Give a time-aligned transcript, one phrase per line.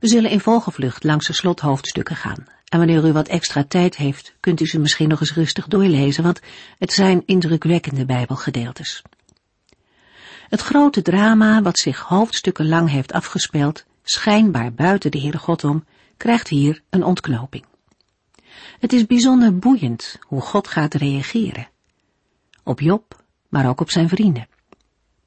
[0.00, 2.46] We zullen in volgevlucht langs de slothoofdstukken gaan.
[2.64, 6.22] En wanneer u wat extra tijd heeft, kunt u ze misschien nog eens rustig doorlezen,
[6.22, 6.40] want
[6.78, 9.02] het zijn indrukwekkende bijbelgedeeltes.
[10.48, 15.84] Het grote drama, wat zich hoofdstukken lang heeft afgespeeld, schijnbaar buiten de Heere God om,
[16.16, 17.64] krijgt hier een ontknoping.
[18.78, 21.68] Het is bijzonder boeiend hoe God gaat reageren.
[22.64, 24.48] Op Job, maar ook op zijn vrienden.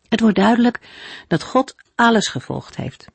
[0.09, 0.79] Het wordt duidelijk
[1.27, 3.07] dat God alles gevolgd heeft.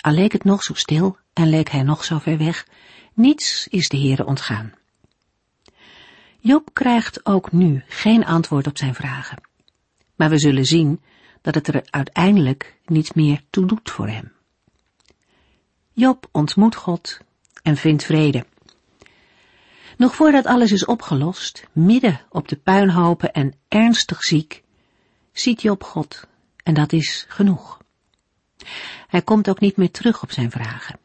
[0.00, 2.66] Al leek het nog zo stil en leek hij nog zo ver weg,
[3.14, 4.72] niets is de Heere ontgaan.
[6.38, 9.40] Job krijgt ook nu geen antwoord op zijn vragen.
[10.16, 11.00] Maar we zullen zien
[11.42, 14.32] dat het er uiteindelijk niet meer toe doet voor hem.
[15.92, 17.18] Job ontmoet God
[17.62, 18.46] en vindt vrede.
[19.96, 24.62] Nog voordat alles is opgelost, midden op de puinhopen en ernstig ziek,
[25.32, 26.26] ziet Job God
[26.62, 27.79] en dat is genoeg.
[29.06, 30.98] Hij komt ook niet meer terug op zijn vragen.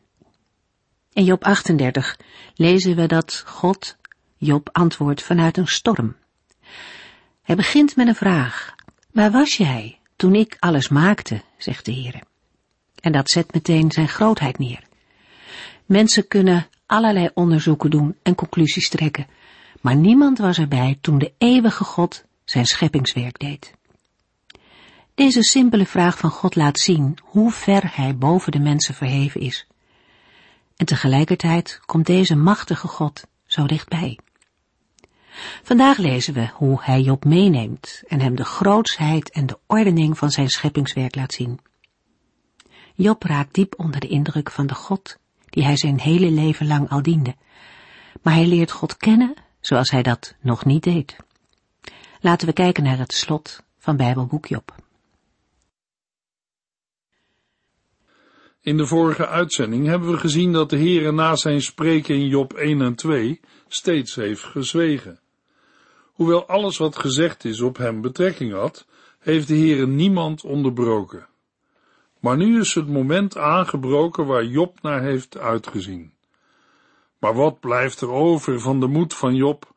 [1.14, 2.18] In Job 38
[2.56, 3.98] lezen we dat God
[4.38, 6.16] Job antwoordt vanuit een storm.
[7.42, 8.76] Hij begint met een vraag.
[9.12, 12.22] Waar was jij toen ik alles maakte, zegt de Heer.
[13.00, 14.84] En dat zet meteen zijn grootheid neer.
[15.86, 19.28] Mensen kunnen allerlei onderzoeken doen en conclusies trekken,
[19.82, 23.74] maar niemand was erbij toen de eeuwige God zijn scheppingswerk deed.
[25.16, 29.68] Deze simpele vraag van God laat zien hoe ver hij boven de mensen verheven is.
[30.76, 34.20] En tegelijkertijd komt deze machtige God zo dichtbij.
[35.64, 40.32] Vandaag lezen we hoe hij Job meeneemt en hem de grootsheid en de ordening van
[40.32, 41.60] zijn scheppingswerk laat zien.
[42.96, 45.18] Job raakt diep onder de indruk van de God
[45.50, 47.36] die hij zijn hele leven lang al diende.
[48.22, 51.16] Maar hij leert God kennen zoals hij dat nog niet deed.
[52.20, 54.84] Laten we kijken naar het slot van Bijbelboek Job.
[58.66, 62.54] In de vorige uitzending hebben we gezien dat de Heere na zijn spreken in Job
[62.54, 65.20] 1 en 2 steeds heeft gezwegen.
[66.14, 68.88] Hoewel alles wat gezegd is op hem betrekking had,
[69.20, 71.28] heeft de Heere niemand onderbroken.
[72.20, 76.14] Maar nu is het moment aangebroken waar Job naar heeft uitgezien.
[77.20, 79.74] Maar wat blijft er over van de moed van Job,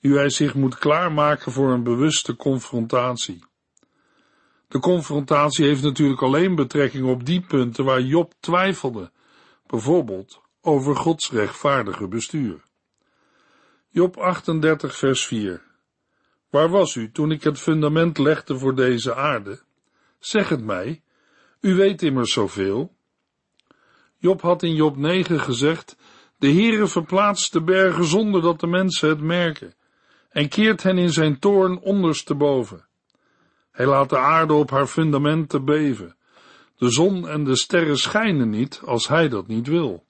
[0.00, 3.44] nu hij zich moet klaarmaken voor een bewuste confrontatie?
[4.72, 9.10] De confrontatie heeft natuurlijk alleen betrekking op die punten waar Job twijfelde,
[9.66, 12.62] bijvoorbeeld over Gods rechtvaardige bestuur.
[13.88, 15.62] Job 38 vers 4
[16.50, 19.62] Waar was u toen ik het fundament legde voor deze aarde?
[20.18, 21.02] Zeg het mij,
[21.60, 22.94] u weet immers zoveel.
[24.16, 25.96] Job had in Job 9 gezegd,
[26.38, 29.74] de Heere verplaatst de bergen zonder dat de mensen het merken,
[30.30, 32.90] en keert hen in zijn toorn ondersteboven.
[33.72, 36.16] Hij laat de aarde op haar fundamenten beven.
[36.76, 40.04] De zon en de sterren schijnen niet als hij dat niet wil.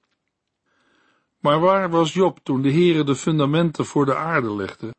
[1.39, 4.95] Maar waar was Job toen de Heere de fundamenten voor de aarde legde?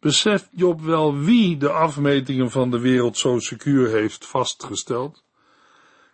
[0.00, 5.24] Beseft Job wel wie de afmetingen van de wereld zo secuur heeft vastgesteld?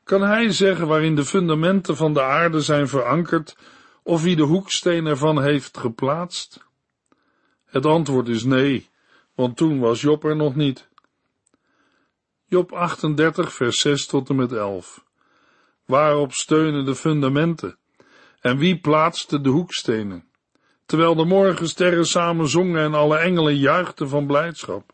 [0.05, 3.57] Kan hij zeggen waarin de fundamenten van de aarde zijn verankerd
[4.03, 6.67] of wie de hoeksteen ervan heeft geplaatst?
[7.65, 8.89] Het antwoord is nee,
[9.35, 10.89] want toen was Job er nog niet.
[12.49, 15.05] Job 38, vers 6 tot en met 11.
[15.85, 17.77] Waarop steunen de fundamenten?
[18.41, 20.25] En wie plaatste de hoekstenen?
[20.85, 24.93] Terwijl de morgensterren samen zongen en alle engelen juichten van blijdschap.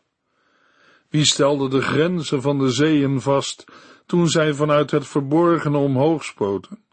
[1.09, 3.65] Wie stelde de grenzen van de zeeën vast,
[4.05, 6.83] toen zij vanuit het verborgene omhoog spoten?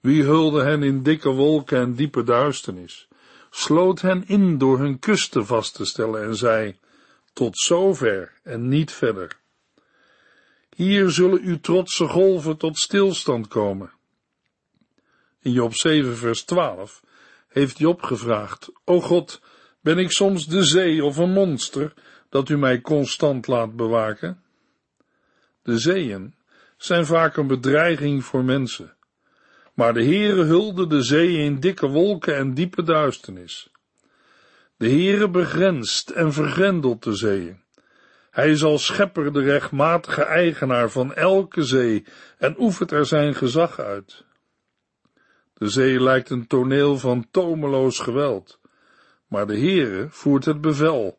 [0.00, 3.08] Wie hulde hen in dikke wolken en diepe duisternis,
[3.50, 6.78] sloot hen in door hun kusten vast te stellen en zei,
[7.32, 9.42] tot zover en niet verder.
[10.74, 13.92] Hier zullen uw trotse golven tot stilstand komen.
[15.40, 17.02] In Job 7 vers 12
[17.48, 19.40] heeft Job gevraagd, O God,
[19.80, 21.92] ben ik soms de zee of een monster,
[22.28, 24.42] dat u mij constant laat bewaken?
[25.62, 26.34] De zeeën
[26.76, 28.96] zijn vaak een bedreiging voor mensen,
[29.74, 33.70] maar de Heere hulde de zee in dikke wolken en diepe duisternis.
[34.76, 37.63] De Heere begrenst en vergrendelt de zeeën.
[38.34, 42.04] Hij als schepper de rechtmatige eigenaar van elke zee
[42.38, 44.24] en oefent er zijn gezag uit.
[45.54, 48.60] De zee lijkt een toneel van tomeloos geweld,
[49.28, 51.16] maar de Heere voert het bevel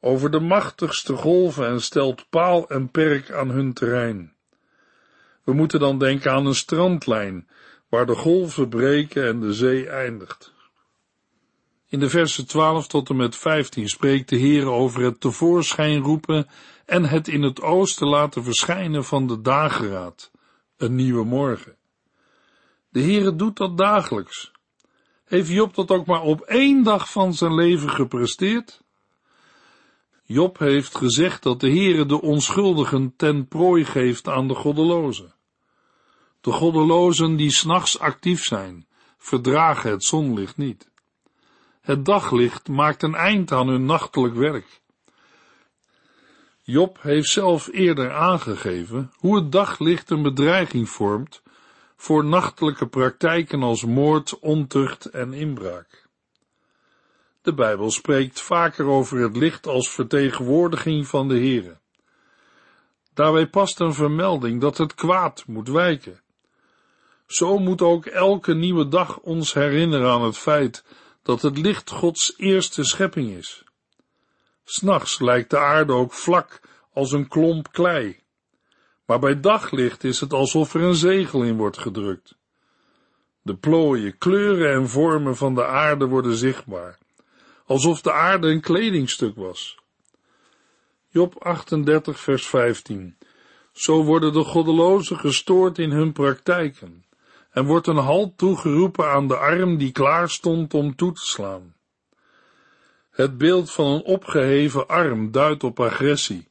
[0.00, 4.32] over de machtigste golven en stelt paal en perk aan hun terrein.
[5.44, 7.48] We moeten dan denken aan een strandlijn,
[7.88, 10.52] waar de golven breken en de zee eindigt.
[11.88, 16.48] In de versen 12 tot en met 15 spreekt de Heer over het tevoorschijn roepen
[16.86, 20.30] en het in het oosten laten verschijnen van de dageraad,
[20.76, 21.76] een nieuwe morgen.
[22.88, 24.52] De Heere doet dat dagelijks.
[25.24, 28.82] Heeft Job dat ook maar op één dag van zijn leven gepresteerd?
[30.24, 35.34] Job heeft gezegd dat de Heere de onschuldigen ten prooi geeft aan de goddelozen.
[36.40, 38.86] De goddelozen die s'nachts actief zijn,
[39.18, 40.90] verdragen het zonlicht niet.
[41.88, 44.80] Het daglicht maakt een eind aan hun nachtelijk werk.
[46.62, 51.42] Job heeft zelf eerder aangegeven hoe het daglicht een bedreiging vormt
[51.96, 56.08] voor nachtelijke praktijken als moord, ontucht en inbraak.
[57.42, 61.78] De Bijbel spreekt vaker over het licht als vertegenwoordiging van de Here.
[63.14, 66.20] Daarbij past een vermelding dat het kwaad moet wijken.
[67.26, 70.84] Zo moet ook elke nieuwe dag ons herinneren aan het feit
[71.28, 73.64] dat het licht Gods eerste schepping is.
[74.64, 76.60] S'nachts lijkt de aarde ook vlak
[76.92, 78.20] als een klomp klei,
[79.06, 82.36] maar bij daglicht is het alsof er een zegel in wordt gedrukt.
[83.42, 86.98] De plooien, kleuren en vormen van de aarde worden zichtbaar,
[87.66, 89.78] alsof de aarde een kledingstuk was.
[91.08, 93.16] Job 38 vers 15
[93.72, 97.04] Zo worden de goddelozen gestoord in hun praktijken
[97.58, 101.74] en wordt een halt toegeroepen aan de arm die klaar stond om toe te slaan.
[103.10, 106.48] Het beeld van een opgeheven arm duidt op agressie,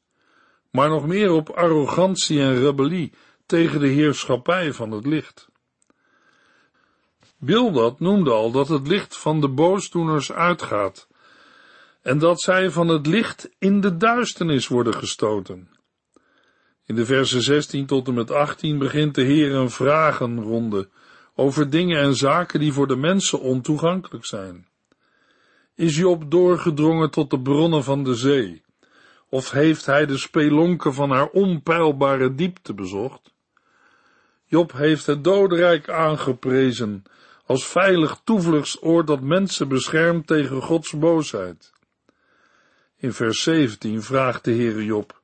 [0.71, 3.13] maar nog meer op arrogantie en rebellie
[3.45, 5.50] tegen de heerschappij van het licht.
[7.38, 11.07] Bildad noemde al dat het licht van de boosdoeners uitgaat
[12.01, 15.76] en dat zij van het licht in de duisternis worden gestoten.
[16.87, 20.89] In de versen 16 tot en met 18 begint de Heer een vragenronde
[21.35, 24.67] over dingen en zaken die voor de mensen ontoegankelijk zijn.
[25.75, 28.61] Is Job doorgedrongen tot de bronnen van de zee?
[29.29, 33.33] Of heeft hij de spelonken van haar onpeilbare diepte bezocht?
[34.45, 37.03] Job heeft het dodenrijk aangeprezen
[37.45, 41.73] als veilig toevluchtsoord dat mensen beschermt tegen Gods boosheid.
[42.97, 45.16] In vers 17 vraagt de Heere Job,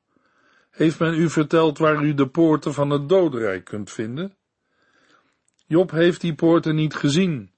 [0.74, 4.36] heeft men u verteld waar u de poorten van het dodenrijk kunt vinden?
[5.66, 7.50] Job heeft die poorten niet gezien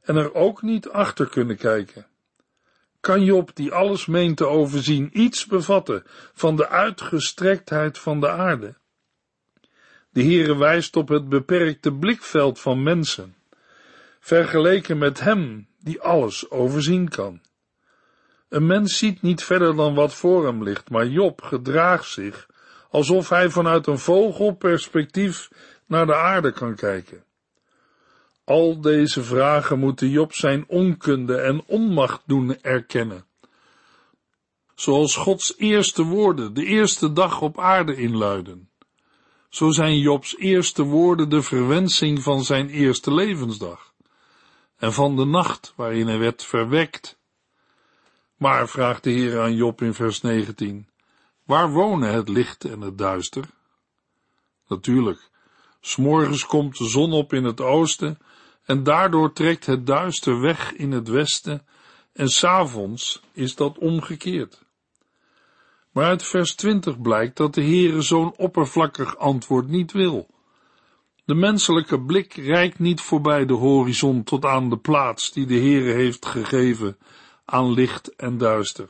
[0.00, 2.06] en er ook niet achter kunnen kijken.
[3.00, 6.02] Kan Job, die alles meent te overzien, iets bevatten
[6.32, 8.74] van de uitgestrektheid van de aarde?
[10.10, 13.34] De Heere wijst op het beperkte blikveld van mensen,
[14.20, 17.40] vergeleken met hem die alles overzien kan.
[18.54, 22.48] Een mens ziet niet verder dan wat voor hem ligt, maar Job gedraagt zich
[22.90, 25.48] alsof hij vanuit een vogelperspectief
[25.86, 27.24] naar de aarde kan kijken.
[28.44, 33.24] Al deze vragen moeten Job zijn onkunde en onmacht doen erkennen.
[34.74, 38.70] Zoals Gods eerste woorden de eerste dag op aarde inluiden.
[39.48, 43.92] Zo zijn Jobs eerste woorden de verwensing van zijn eerste levensdag
[44.76, 47.22] en van de nacht waarin hij werd verwekt.
[48.44, 50.88] Maar, vraagt de Heer aan Job in vers 19,
[51.44, 53.44] waar wonen het licht en het duister?
[54.68, 55.28] Natuurlijk,
[55.80, 58.18] s'morgens komt de zon op in het oosten
[58.64, 61.66] en daardoor trekt het duister weg in het westen
[62.12, 64.64] en s'avonds is dat omgekeerd.
[65.90, 70.26] Maar uit vers 20 blijkt dat de Heere zo'n oppervlakkig antwoord niet wil.
[71.24, 75.92] De menselijke blik reikt niet voorbij de horizon tot aan de plaats die de Heere
[75.92, 76.96] heeft gegeven
[77.44, 78.88] aan licht en duister.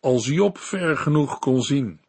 [0.00, 2.00] Als Job ver genoeg kon zien,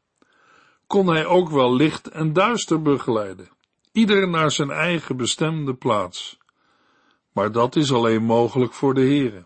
[0.88, 3.50] kon hij ook wel licht en duister begeleiden
[3.94, 6.38] ieder naar zijn eigen bestemde plaats.
[7.32, 9.46] Maar dat is alleen mogelijk voor de Heere.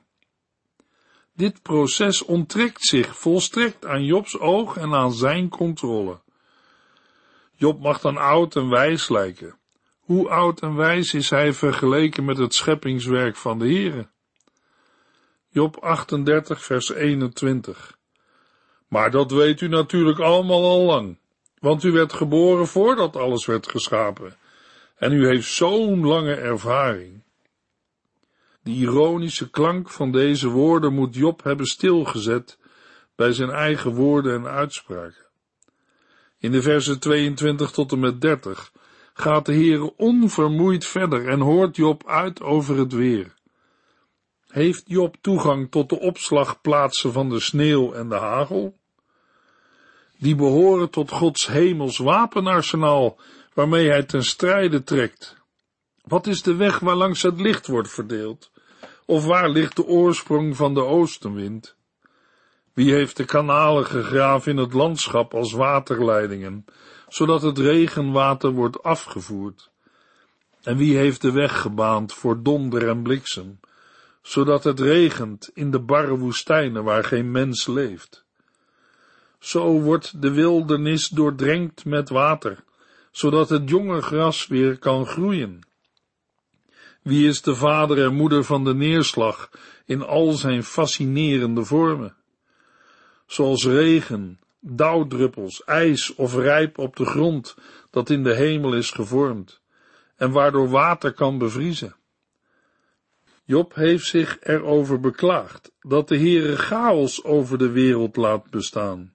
[1.34, 6.22] Dit proces onttrekt zich volstrekt aan Jobs oog en aan zijn controle.
[7.54, 9.60] Job mag dan oud en wijs lijken.
[10.00, 14.10] Hoe oud en wijs is hij vergeleken met het scheppingswerk van de Heere?
[15.58, 17.98] Job 38 vers 21
[18.88, 21.18] Maar dat weet u natuurlijk allemaal al lang
[21.60, 24.36] want u werd geboren voordat alles werd geschapen,
[24.96, 27.24] en u heeft zo'n lange ervaring.
[28.64, 32.58] De ironische klank van deze woorden moet Job hebben stilgezet
[33.16, 35.26] bij zijn eigen woorden en uitspraken.
[36.40, 38.72] In de versen 22 tot en met 30
[39.14, 43.37] gaat de Heere onvermoeid verder en hoort Job uit over het weer.
[44.58, 48.78] Heeft Job toegang tot de opslagplaatsen van de sneeuw en de hagel?
[50.18, 53.20] Die behoren tot Gods hemels wapenarsenaal,
[53.54, 55.38] waarmee hij ten strijde trekt.
[56.04, 58.52] Wat is de weg waarlangs het licht wordt verdeeld?
[59.06, 61.76] Of waar ligt de oorsprong van de oostenwind?
[62.74, 66.66] Wie heeft de kanalen gegraven in het landschap als waterleidingen,
[67.08, 69.70] zodat het regenwater wordt afgevoerd?
[70.64, 73.60] En wie heeft de weg gebaand voor donder en bliksem,
[74.28, 78.26] zodat het regent in de barre woestijnen waar geen mens leeft?
[79.40, 82.64] Zo wordt de wildernis doordrenkt met water,
[83.12, 85.68] zodat het jonge gras weer kan groeien.
[87.02, 89.50] Wie is de vader en moeder van de neerslag
[89.86, 92.16] in al zijn fascinerende vormen?
[93.26, 97.56] Zoals regen, dauwdruppels, ijs of rijp op de grond
[97.90, 99.62] dat in de hemel is gevormd
[100.16, 101.96] en waardoor water kan bevriezen.
[103.48, 109.14] Job heeft zich erover beklaagd dat de Heere chaos over de wereld laat bestaan.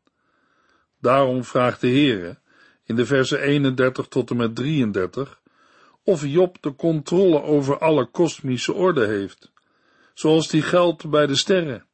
[1.01, 2.39] Daarom vraagt de Heere
[2.85, 5.41] in de versen 31 tot en met 33
[6.05, 9.53] of Job de controle over alle kosmische orde heeft,
[10.15, 11.87] zoals die geldt bij de sterren.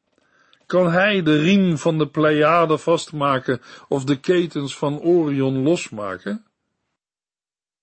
[0.65, 6.45] Kan hij de riem van de Pleiade vastmaken of de ketens van Orion losmaken?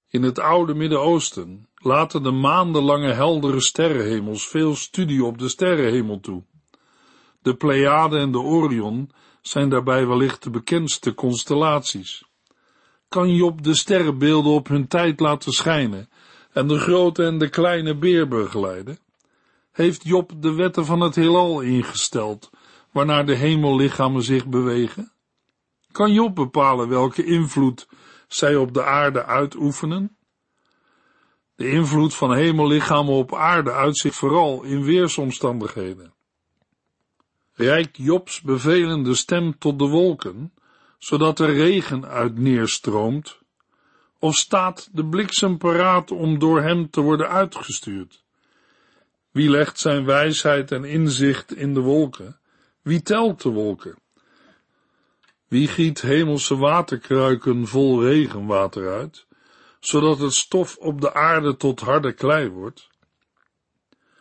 [0.08, 6.43] In het oude Midden-Oosten laten de maandenlange heldere sterrenhemels veel studie op de sterrenhemel toe.
[7.43, 9.11] De Pleiade en de Orion
[9.43, 12.25] zijn daarbij wellicht de bekendste constellaties.
[13.09, 16.09] Kan Job de sterrenbeelden op hun tijd laten schijnen
[16.52, 18.99] en de grote en de kleine beer begeleiden?
[19.73, 22.50] Heeft Job de wetten van het heelal ingesteld,
[22.93, 25.12] waarnaar de hemellichamen zich bewegen?
[25.93, 27.88] Kan Job bepalen welke invloed
[28.28, 30.15] zij op de aarde uitoefenen?
[31.56, 36.14] De invloed van hemellichamen op aarde uit zich vooral in weersomstandigheden.
[37.52, 40.52] Rijkt Jobs bevelende stem tot de wolken,
[40.98, 43.38] zodat er regen uit neerstroomt,
[44.18, 48.25] of staat de bliksem paraat om door hem te worden uitgestuurd?
[49.30, 52.38] Wie legt zijn wijsheid en inzicht in de wolken?
[52.82, 53.98] Wie telt de wolken?
[55.48, 59.26] Wie giet hemelse waterkruiken vol regenwater uit,
[59.80, 62.88] zodat het stof op de aarde tot harde klei wordt?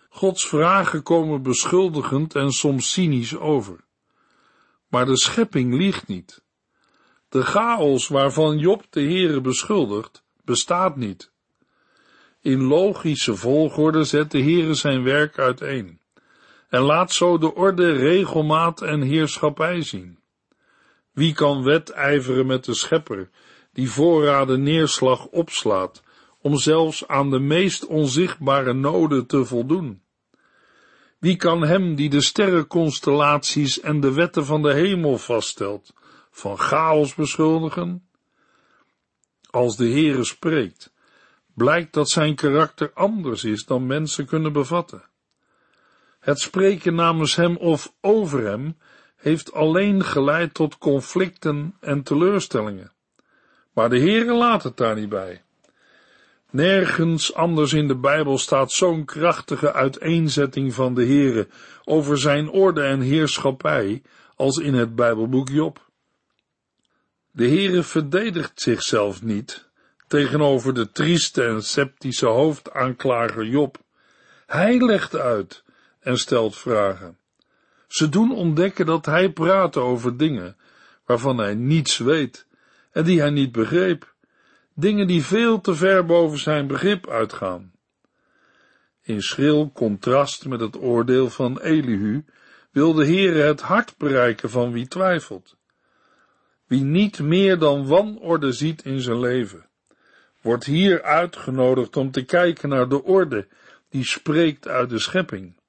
[0.09, 3.83] Gods vragen komen beschuldigend en soms cynisch over.
[4.88, 6.43] Maar de schepping liegt niet.
[7.29, 11.31] De chaos waarvan Job de Heere beschuldigt, bestaat niet.
[12.41, 16.00] In logische volgorde zet de Heere zijn werk uiteen
[16.75, 20.19] en laat zo de orde, regelmaat en heerschappij zien.
[21.12, 23.29] Wie kan wedijveren met de schepper,
[23.75, 26.03] die voorraden neerslag opslaat,
[26.41, 30.01] om zelfs aan de meest onzichtbare noden te voldoen?
[31.20, 35.94] Wie kan hem die de sterrenconstellaties en de wetten van de hemel vaststelt,
[36.32, 38.08] van chaos beschuldigen?
[39.50, 40.94] Als de Heere spreekt,
[41.53, 45.03] blijkt dat zijn karakter anders is dan mensen kunnen bevatten.
[46.20, 48.77] Het spreken namens hem of over hem
[49.15, 52.94] heeft alleen geleid tot conflicten en teleurstellingen.
[53.75, 55.41] Maar de Heere laat het daar niet bij.
[56.50, 61.48] Nergens anders in de Bijbel staat zo'n krachtige uiteenzetting van de Heere
[61.84, 64.01] over zijn orde en heerschappij
[64.36, 65.89] als in het Bijbelboek Job.
[67.32, 69.70] De Heere verdedigt zichzelf niet
[70.08, 73.77] tegenover de trieste en sceptische hoofdaanklager Job.
[74.46, 75.63] Hij legt uit
[76.00, 77.17] en stelt vragen.
[77.88, 80.58] Ze doen ontdekken dat hij praat over dingen
[81.05, 82.46] waarvan hij niets weet
[82.95, 84.13] en die hij niet begreep
[84.73, 87.73] dingen die veel te ver boven zijn begrip uitgaan.
[89.01, 92.25] In schril contrast met het oordeel van Elihu
[92.71, 95.57] wil de Heere het hart bereiken van wie twijfelt.
[96.67, 99.69] Wie niet meer dan wanorde ziet in zijn leven,
[100.41, 103.47] wordt hier uitgenodigd om te kijken naar de orde
[103.89, 105.59] die spreekt uit de schepping.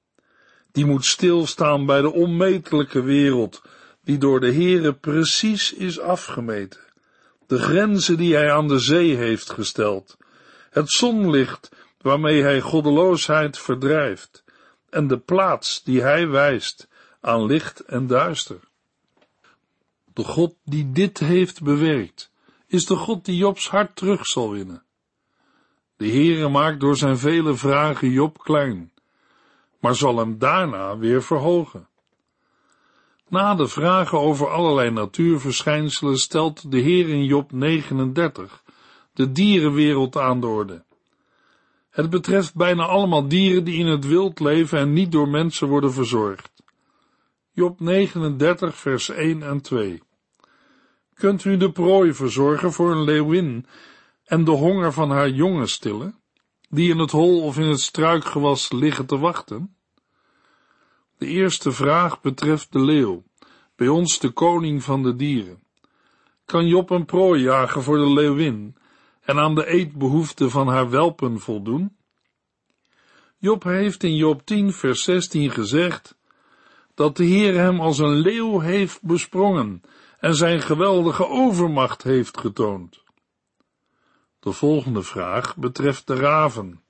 [0.71, 3.61] Die moet stilstaan bij de onmetelijke wereld,
[4.03, 6.86] die door de Heere precies is afgemeten
[7.47, 10.17] de grenzen die hij aan de zee heeft gesteld,
[10.69, 11.69] het zonlicht
[12.01, 14.43] waarmee hij goddeloosheid verdrijft,
[14.89, 16.87] en de plaats die hij wijst
[17.21, 18.59] aan licht en duister.
[20.13, 22.31] De God die dit heeft bewerkt,
[22.67, 24.83] is de God die Jobs hart terug zal winnen.
[25.97, 28.91] De Heere maakt door zijn vele vragen Job klein,
[29.79, 31.87] maar zal hem daarna weer verhogen.
[33.29, 38.63] Na de vragen over allerlei natuurverschijnselen stelt de Heer in Job 39
[39.13, 40.83] de dierenwereld aan de orde.
[41.89, 45.93] Het betreft bijna allemaal dieren die in het wild leven en niet door mensen worden
[45.93, 46.51] verzorgd.
[47.51, 50.01] Job 39, vers 1 en 2.
[51.13, 53.65] Kunt u de prooi verzorgen voor een leeuwin
[54.25, 56.15] en de honger van haar jongen stillen,
[56.69, 59.76] die in het hol of in het struikgewas liggen te wachten?
[61.17, 63.23] De eerste vraag betreft de leeuw,
[63.75, 65.63] bij ons de koning van de dieren.
[66.45, 68.75] Kan Job een prooi jagen voor de leeuwin
[69.21, 71.95] en aan de eetbehoeften van haar welpen voldoen?
[73.37, 76.17] Job heeft in Job 10 vers 16 gezegd
[76.93, 79.81] dat de Heer hem als een leeuw heeft besprongen
[80.19, 83.03] en zijn geweldige overmacht heeft getoond.
[84.39, 86.81] De volgende vraag betreft de raven.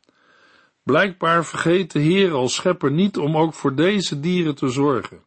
[0.87, 5.23] Blijkbaar vergeet de Heer als schepper niet om ook voor deze dieren te zorgen.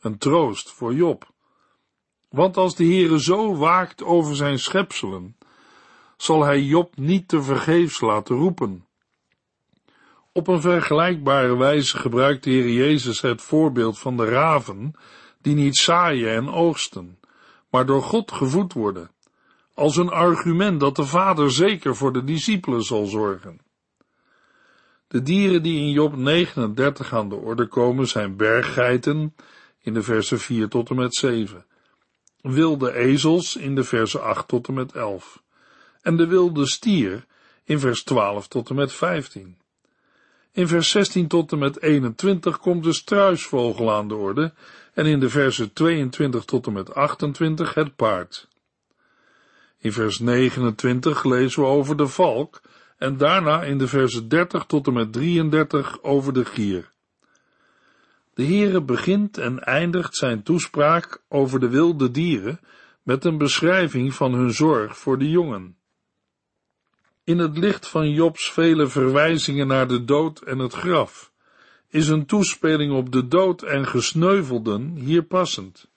[0.00, 1.30] Een troost voor Job.
[2.28, 5.36] Want als de Heere zo waakt over zijn schepselen,
[6.16, 8.86] zal hij Job niet te vergeefs laten roepen.
[10.32, 14.94] Op een vergelijkbare wijze gebruikt de Heer Jezus het voorbeeld van de raven,
[15.42, 17.18] die niet zaaien en oogsten,
[17.70, 19.10] maar door God gevoed worden,
[19.74, 23.65] als een argument dat de Vader zeker voor de discipelen zal zorgen.
[25.08, 29.34] De dieren die in Job 39 aan de orde komen zijn berggeiten
[29.80, 31.64] in de versen 4 tot en met 7,
[32.40, 35.44] wilde ezels in de versen 8 tot en met 11
[36.06, 37.26] en de wilde stier
[37.64, 39.56] in vers 12 tot en met 15.
[40.52, 44.52] In vers 16 tot en met 21 komt de struisvogel aan de orde
[44.94, 48.48] en in de versen 22 tot en met 28 het paard.
[49.78, 52.60] In vers 29 lezen we over de valk
[52.98, 56.90] en daarna in de versen 30 tot en met 33 over de gier.
[58.34, 62.60] De Heere begint en eindigt zijn toespraak over de wilde dieren
[63.02, 65.76] met een beschrijving van hun zorg voor de jongen.
[67.24, 71.32] In het licht van Jobs vele verwijzingen naar de dood en het graf,
[71.88, 75.88] is een toespeling op de dood en gesneuvelden hier passend.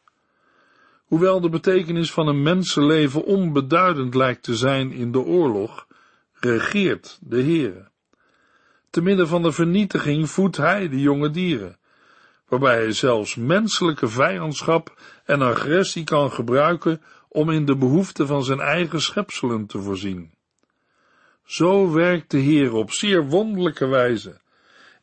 [1.05, 5.87] Hoewel de betekenis van een mensenleven onbeduidend lijkt te zijn in de oorlog,
[6.39, 7.87] regeert de Heere.
[8.89, 11.77] Te midden van de vernietiging voedt hij de jonge dieren,
[12.47, 18.59] waarbij hij zelfs menselijke vijandschap en agressie kan gebruiken om in de behoeften van zijn
[18.59, 20.31] eigen schepselen te voorzien.
[21.45, 24.39] Zo werkt de Heer op zeer wonderlijke wijze,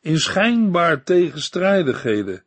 [0.01, 2.43] in schijnbaar tegenstrijdigheden,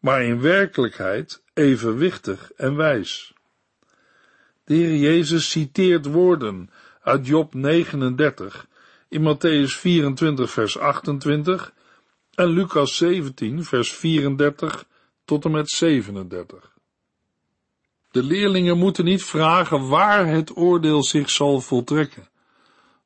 [0.00, 3.32] maar in werkelijkheid evenwichtig en wijs.
[4.64, 6.70] De Heer Jezus citeert woorden
[7.04, 8.66] uit Job 39,
[9.08, 11.72] in Matthäus 24 vers 28
[12.34, 14.84] en Lucas 17 vers 34
[15.24, 16.72] tot en met 37.
[18.10, 22.28] De leerlingen moeten niet vragen waar het oordeel zich zal voltrekken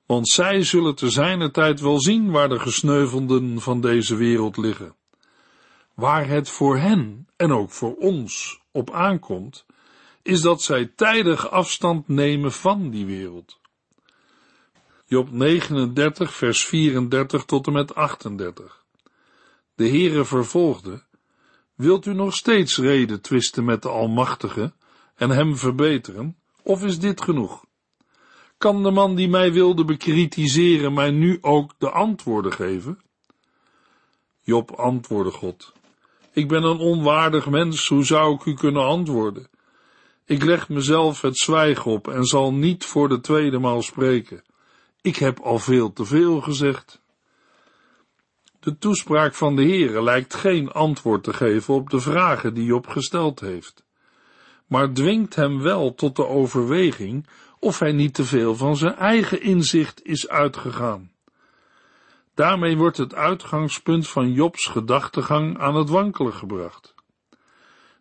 [0.09, 4.95] want zij zullen te zijner tijd wel zien waar de gesneuvelden van deze wereld liggen.
[5.95, 9.67] Waar het voor hen en ook voor ons op aankomt,
[10.23, 13.61] is dat zij tijdig afstand nemen van die wereld.
[15.11, 18.85] Job 39, vers 34 tot en met 38.
[19.75, 21.03] De Heere vervolgde,
[21.75, 24.73] wilt u nog steeds reden twisten met de Almachtige
[25.15, 27.65] en hem verbeteren, of is dit genoeg?
[28.59, 33.01] Kan de man die mij wilde bekritiseren mij nu ook de antwoorden geven?
[34.43, 35.73] Job antwoordde God.
[36.33, 39.49] Ik ben een onwaardig mens, hoe zou ik u kunnen antwoorden?
[40.25, 44.47] Ik leg mezelf het zwijgen op en zal niet voor de tweede maal spreken.
[45.09, 47.03] Ik heb al veel te veel gezegd.
[48.61, 52.87] De toespraak van de Heere lijkt geen antwoord te geven op de vragen die Job
[52.87, 53.85] gesteld heeft,
[54.67, 57.27] maar dwingt hem wel tot de overweging
[57.59, 61.13] of hij niet te veel van zijn eigen inzicht is uitgegaan.
[62.35, 66.95] Daarmee wordt het uitgangspunt van Jobs gedachtegang aan het wankelen gebracht.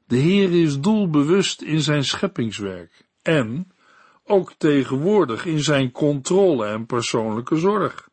[0.07, 3.71] De Heer is doelbewust in zijn scheppingswerk en
[4.27, 8.09] ook tegenwoordig in zijn controle en persoonlijke zorg.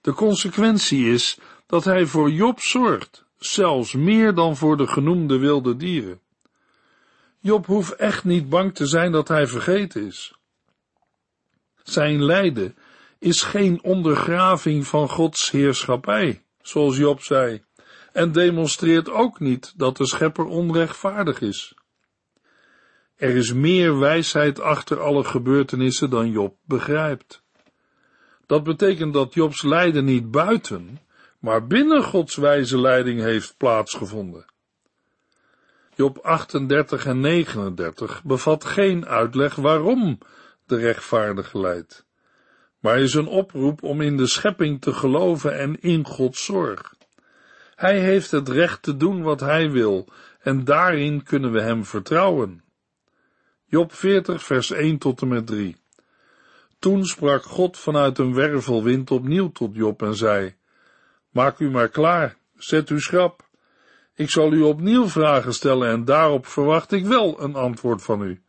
[0.00, 5.76] De consequentie is dat hij voor Job zorgt, zelfs meer dan voor de genoemde wilde
[5.76, 6.20] dieren.
[7.40, 10.34] Job hoeft echt niet bang te zijn dat hij vergeten is.
[11.82, 12.76] Zijn lijden
[13.18, 17.62] is geen ondergraving van Gods heerschappij, zoals Job zei,
[18.12, 21.74] en demonstreert ook niet dat de schepper onrechtvaardig is.
[23.20, 27.42] Er is meer wijsheid achter alle gebeurtenissen dan Job begrijpt.
[28.46, 31.00] Dat betekent dat Jobs lijden niet buiten,
[31.38, 34.44] maar binnen Gods wijze leiding heeft plaatsgevonden.
[35.94, 40.18] Job 38 en 39 bevat geen uitleg waarom
[40.66, 42.06] de rechtvaardige leidt,
[42.78, 46.94] maar is een oproep om in de schepping te geloven en in Gods zorg.
[47.74, 50.08] Hij heeft het recht te doen wat hij wil
[50.40, 52.68] en daarin kunnen we hem vertrouwen.
[53.70, 55.76] Job 40 vers 1 tot en met 3
[56.78, 60.54] Toen sprak God vanuit een wervelwind opnieuw tot Job en zei,
[61.30, 63.48] Maak u maar klaar, zet u schrap.
[64.14, 68.42] Ik zal u opnieuw vragen stellen en daarop verwacht ik wel een antwoord van u.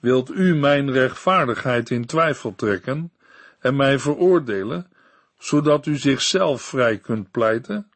[0.00, 3.12] Wilt u mijn rechtvaardigheid in twijfel trekken
[3.58, 4.90] en mij veroordelen,
[5.38, 7.90] zodat u zichzelf vrij kunt pleiten?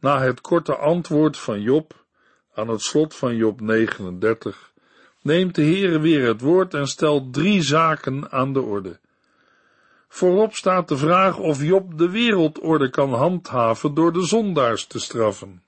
[0.00, 2.05] Na het korte antwoord van Job,
[2.56, 4.72] aan het slot van Job 39,
[5.22, 8.98] neemt de Heere weer het woord en stelt drie zaken aan de orde.
[10.08, 15.62] Voorop staat de vraag of Job de wereldorde kan handhaven door de zondaars te straffen.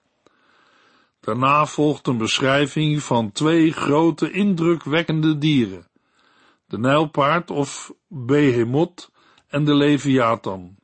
[1.21, 5.87] Daarna volgt een beschrijving van twee grote indrukwekkende dieren,
[6.67, 9.11] de nijlpaard of behemoth
[9.49, 10.77] en de leviathan.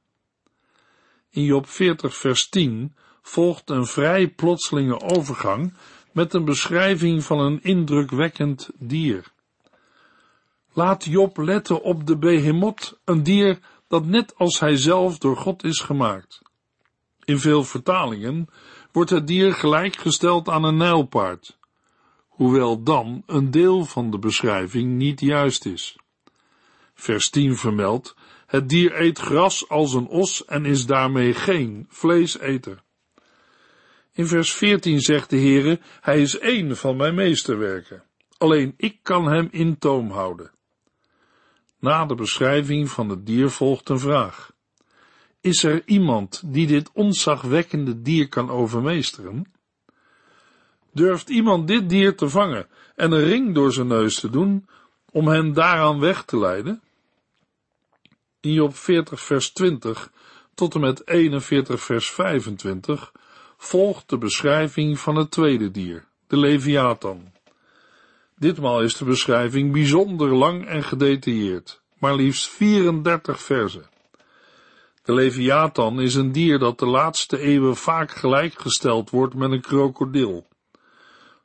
[1.31, 5.75] In Job 40 vers 10 volgt een vrij plotselinge overgang
[6.13, 9.33] met een beschrijving van een indrukwekkend dier.
[10.73, 13.59] Laat Job letten op de behemoth, een dier
[13.89, 16.43] dat net als hij zelf door God is gemaakt.
[17.25, 18.49] In veel vertalingen
[18.93, 21.59] wordt het dier gelijkgesteld aan een nijlpaard,
[22.29, 25.97] hoewel dan een deel van de beschrijving niet juist is.
[26.95, 28.15] Vers 10 vermeldt,
[28.47, 32.84] het dier eet gras als een os en is daarmee geen vleeseter.
[34.15, 38.03] In vers 14 zegt de Heere, hij is één van mijn meesterwerken.
[38.39, 40.51] Alleen ik kan hem in toom houden.
[41.79, 44.53] Na de beschrijving van het dier volgt een vraag.
[45.41, 49.53] Is er iemand die dit onzagwekkende dier kan overmeesteren?
[50.93, 54.69] Durft iemand dit dier te vangen en een ring door zijn neus te doen,
[55.11, 56.83] om hen daaraan weg te leiden?
[58.41, 60.13] In Job 40 vers 20
[60.55, 63.13] tot en met 41 vers 25
[63.65, 67.33] volgt de beschrijving van het tweede dier, de Leviathan.
[68.37, 73.87] Ditmaal is de beschrijving bijzonder lang en gedetailleerd, maar liefst 34 verzen.
[75.03, 80.47] De Leviathan is een dier dat de laatste eeuwen vaak gelijkgesteld wordt met een krokodil.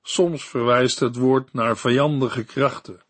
[0.01, 3.01] Soms verwijst het woord naar vijandige krachten,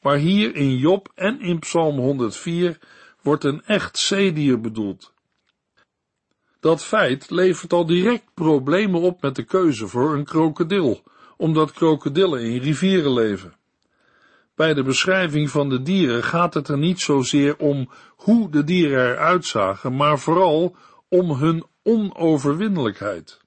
[0.00, 2.78] maar hier in Job en in Psalm 104
[3.22, 5.12] wordt een echt zeedier bedoeld.
[6.60, 11.02] Dat feit levert al direct problemen op met de keuze voor een krokodil,
[11.36, 13.56] omdat krokodillen in rivieren leven.
[14.54, 19.12] Bij de beschrijving van de dieren gaat het er niet zozeer om hoe de dieren
[19.12, 20.76] eruit zagen, maar vooral
[21.08, 23.40] om hun onoverwinnelijkheid.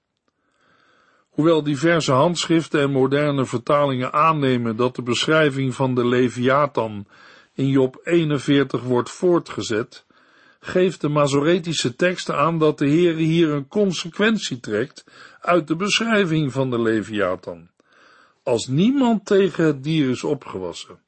[1.29, 7.05] Hoewel diverse handschriften en moderne vertalingen aannemen dat de beschrijving van de Leviathan
[7.53, 10.05] in Job 41 wordt voortgezet,
[10.63, 15.03] geeft de Masoretische tekst aan dat de Heer hier een consequentie trekt
[15.39, 17.69] uit de beschrijving van de Leviathan.
[18.43, 20.99] Als niemand tegen het dier is opgewassen,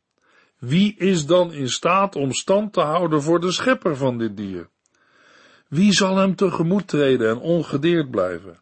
[0.60, 4.70] wie is dan in staat om stand te houden voor de schepper van dit dier?
[5.68, 8.62] Wie zal hem tegemoet treden en ongedeerd blijven?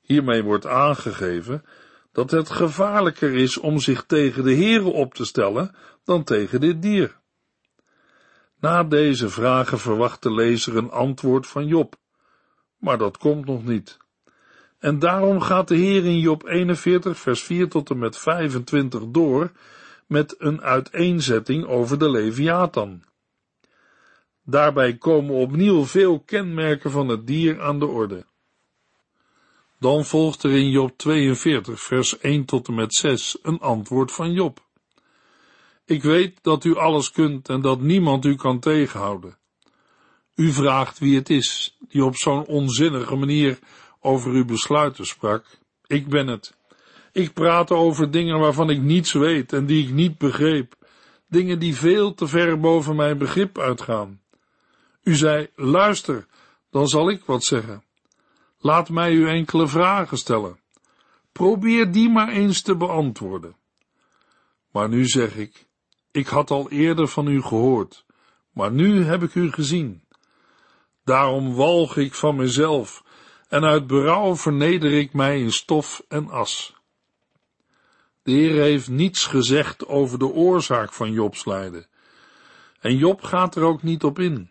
[0.00, 1.64] Hiermee wordt aangegeven
[2.12, 6.82] dat het gevaarlijker is om zich tegen de Heere op te stellen dan tegen dit
[6.82, 7.17] dier.
[8.60, 11.96] Na deze vragen verwacht de lezer een antwoord van Job,
[12.76, 13.96] maar dat komt nog niet.
[14.78, 19.52] En daarom gaat de Heer in Job 41 vers 4 tot en met 25 door
[20.06, 23.02] met een uiteenzetting over de Leviathan.
[24.44, 28.26] Daarbij komen opnieuw veel kenmerken van het dier aan de orde.
[29.78, 34.32] Dan volgt er in Job 42 vers 1 tot en met 6 een antwoord van
[34.32, 34.67] Job.
[35.88, 39.38] Ik weet dat u alles kunt en dat niemand u kan tegenhouden.
[40.34, 43.58] U vraagt wie het is die op zo'n onzinnige manier
[44.00, 45.44] over uw besluiten sprak.
[45.86, 46.56] Ik ben het.
[47.12, 50.74] Ik praat over dingen waarvan ik niets weet en die ik niet begreep.
[51.28, 54.20] Dingen die veel te ver boven mijn begrip uitgaan.
[55.02, 56.26] U zei, luister,
[56.70, 57.82] dan zal ik wat zeggen.
[58.58, 60.60] Laat mij u enkele vragen stellen.
[61.32, 63.56] Probeer die maar eens te beantwoorden.
[64.72, 65.66] Maar nu zeg ik,
[66.18, 68.04] ik had al eerder van u gehoord,
[68.52, 70.02] maar nu heb ik u gezien.
[71.04, 73.04] Daarom walg ik van mezelf
[73.48, 76.74] en uit berouw verneder ik mij in stof en as.
[78.22, 81.86] De Heer heeft niets gezegd over de oorzaak van Jobs lijden.
[82.80, 84.50] En Job gaat er ook niet op in.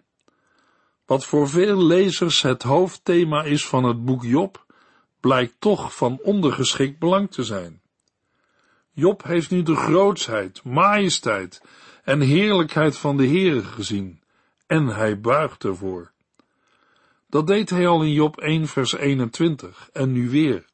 [1.05, 4.65] Wat voor veel lezers het hoofdthema is van het boek Job,
[5.19, 7.81] blijkt toch van ondergeschikt belang te zijn.
[8.99, 11.61] Job heeft nu de grootsheid, majesteit
[12.03, 14.21] en heerlijkheid van de Heere gezien,
[14.67, 16.11] en hij buigt ervoor.
[17.29, 20.65] Dat deed hij al in Job 1 vers 21 en nu weer.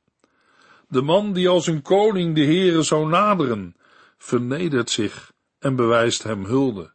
[0.87, 3.75] De man die als een koning de Heere zou naderen,
[4.17, 6.93] vernedert zich en bewijst hem hulde.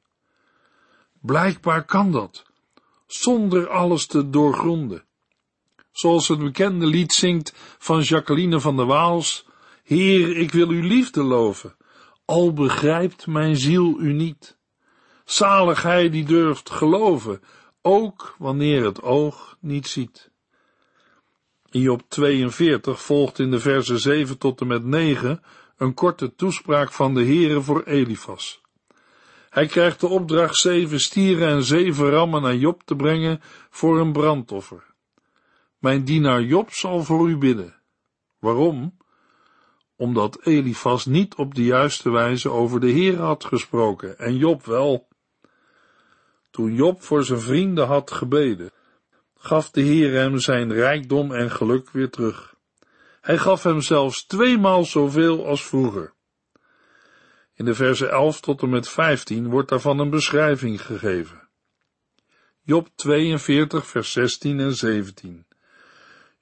[1.20, 2.44] Blijkbaar kan dat,
[3.06, 5.04] zonder alles te doorgronden.
[5.92, 9.46] Zoals het bekende lied zingt van Jacqueline van der Waals,
[9.88, 11.76] Heer, ik wil uw liefde loven,
[12.24, 14.58] al begrijpt mijn ziel u niet.
[15.24, 17.40] Zalig hij die durft geloven,
[17.82, 20.30] ook wanneer het oog niet ziet.
[21.62, 25.42] Job 42 volgt in de verse 7 tot en met 9
[25.76, 28.60] een korte toespraak van de Heere voor Elifas.
[29.50, 34.12] Hij krijgt de opdracht zeven stieren en zeven rammen naar Job te brengen voor een
[34.12, 34.84] brandoffer.
[35.78, 37.74] Mijn dienaar Job zal voor u bidden.
[38.38, 38.96] Waarom?
[39.98, 45.08] Omdat Elifas niet op de juiste wijze over de Heer had gesproken en Job wel.
[46.50, 48.70] Toen Job voor zijn vrienden had gebeden,
[49.34, 52.54] gaf de Heer hem zijn rijkdom en geluk weer terug.
[53.20, 56.12] Hij gaf hem zelfs tweemaal zoveel als vroeger.
[57.54, 61.48] In de verse 11 tot en met 15 wordt daarvan een beschrijving gegeven.
[62.62, 65.46] Job 42, vers 16 en 17.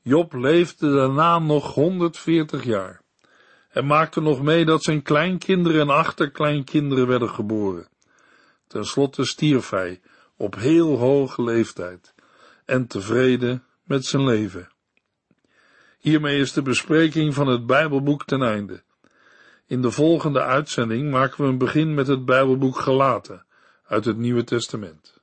[0.02, 3.04] Job leefde daarna nog 140 jaar.
[3.76, 7.88] Hij maakte nog mee dat zijn kleinkinderen en achterkleinkinderen werden geboren.
[8.66, 10.00] Ten slotte stierf hij
[10.36, 12.14] op heel hoge leeftijd
[12.64, 14.68] en tevreden met zijn leven.
[15.98, 18.82] Hiermee is de bespreking van het Bijbelboek ten einde.
[19.66, 23.46] In de volgende uitzending maken we een begin met het Bijbelboek Gelaten
[23.86, 25.20] uit het Nieuwe Testament.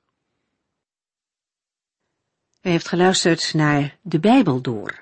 [2.62, 5.02] U heeft geluisterd naar De Bijbel Door,